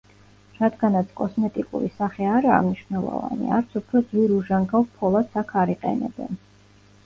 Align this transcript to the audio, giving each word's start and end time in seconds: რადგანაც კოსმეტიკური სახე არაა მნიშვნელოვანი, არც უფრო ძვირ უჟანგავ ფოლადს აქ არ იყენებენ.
რადგანაც 0.59 1.11
კოსმეტიკური 1.19 1.89
სახე 1.97 2.31
არაა 2.39 2.57
მნიშვნელოვანი, 2.69 3.53
არც 3.61 3.77
უფრო 3.83 4.03
ძვირ 4.09 4.35
უჟანგავ 4.41 4.91
ფოლადს 4.99 5.41
აქ 5.47 5.57
არ 5.65 5.77
იყენებენ. 5.79 6.45